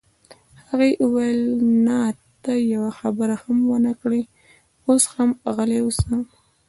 هغې 0.69 0.91
وویل: 1.03 1.41
نه، 1.85 1.99
ته 2.43 2.51
یوه 2.73 2.91
خبره 2.99 3.35
هم 3.43 3.57
ونه 3.71 3.91
کړې، 4.01 4.21
اوس 4.87 5.03
هم 5.13 5.29
غلی 5.55 5.79
اوسه. 5.83 6.13